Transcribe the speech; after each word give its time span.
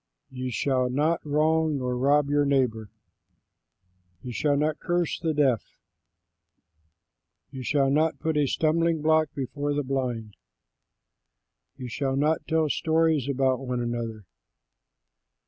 You 0.31 0.49
shall 0.49 0.89
not 0.89 1.23
wrong 1.23 1.77
nor 1.77 1.95
rob 1.95 2.27
your 2.27 2.43
neighbor. 2.43 2.89
You 4.23 4.31
shall 4.31 4.57
not 4.57 4.79
curse 4.79 5.19
the 5.19 5.31
deaf. 5.31 5.77
You 7.51 7.61
shall 7.61 7.91
not 7.91 8.17
put 8.17 8.35
a 8.35 8.47
stumbling 8.47 9.03
block 9.03 9.29
before 9.35 9.75
the 9.75 9.83
blind. 9.83 10.35
You 11.77 11.87
shall 11.87 12.15
not 12.15 12.47
tell 12.47 12.67
stories 12.67 13.29
about 13.29 13.59
one 13.59 13.79
another. 13.79 14.25